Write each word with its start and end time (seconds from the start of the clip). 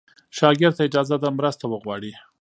شاګرد 0.37 0.75
ته 0.77 0.81
اجازه 0.87 1.15
ده 1.21 1.29
مرسته 1.39 1.65
وغواړي. 1.67 2.13